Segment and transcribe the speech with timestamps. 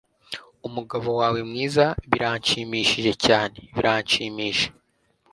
[0.67, 4.69] Umugabo wawe mwiza Biranshimishije cyane, biranshimisha